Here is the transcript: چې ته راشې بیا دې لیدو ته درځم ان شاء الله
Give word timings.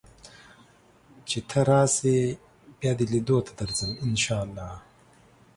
چې 1.27 1.39
ته 1.49 1.59
راشې 1.69 2.19
بیا 2.79 2.91
دې 2.97 3.05
لیدو 3.13 3.37
ته 3.47 3.51
درځم 3.59 3.91
ان 4.05 4.13
شاء 4.23 4.41
الله 4.45 4.69